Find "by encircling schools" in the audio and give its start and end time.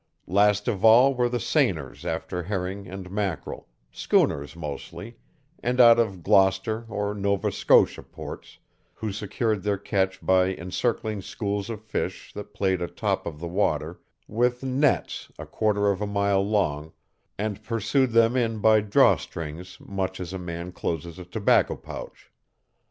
10.25-11.69